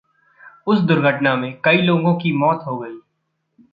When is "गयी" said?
2.77-2.99